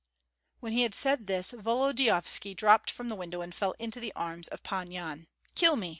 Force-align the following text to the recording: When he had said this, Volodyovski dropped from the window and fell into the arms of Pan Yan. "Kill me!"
When 0.61 0.71
he 0.73 0.81
had 0.81 0.95
said 0.95 1.27
this, 1.27 1.51
Volodyovski 1.51 2.55
dropped 2.55 2.89
from 2.89 3.07
the 3.09 3.15
window 3.15 3.41
and 3.41 3.53
fell 3.53 3.75
into 3.77 3.99
the 3.99 4.11
arms 4.15 4.47
of 4.47 4.63
Pan 4.63 4.89
Yan. 4.89 5.27
"Kill 5.53 5.75
me!" 5.75 5.89